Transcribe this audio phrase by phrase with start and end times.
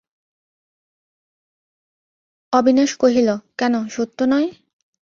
[2.53, 4.49] অবিনাশ কহিল, কেন সত্য নয়?